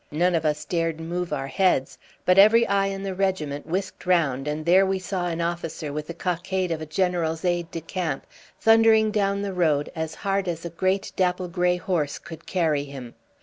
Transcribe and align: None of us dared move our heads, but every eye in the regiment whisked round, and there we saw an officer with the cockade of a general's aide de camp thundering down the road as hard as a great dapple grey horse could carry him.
None 0.11 0.33
of 0.33 0.45
us 0.45 0.65
dared 0.65 0.99
move 0.99 1.31
our 1.31 1.45
heads, 1.45 1.99
but 2.25 2.39
every 2.39 2.65
eye 2.65 2.87
in 2.87 3.03
the 3.03 3.13
regiment 3.13 3.67
whisked 3.67 4.07
round, 4.07 4.47
and 4.47 4.65
there 4.65 4.83
we 4.83 4.97
saw 4.97 5.27
an 5.27 5.41
officer 5.41 5.93
with 5.93 6.07
the 6.07 6.13
cockade 6.15 6.71
of 6.71 6.81
a 6.81 6.87
general's 6.87 7.45
aide 7.45 7.69
de 7.69 7.81
camp 7.81 8.25
thundering 8.59 9.11
down 9.11 9.43
the 9.43 9.53
road 9.53 9.91
as 9.95 10.15
hard 10.15 10.47
as 10.47 10.65
a 10.65 10.71
great 10.71 11.11
dapple 11.15 11.47
grey 11.49 11.77
horse 11.77 12.17
could 12.17 12.47
carry 12.47 12.85
him. 12.85 13.13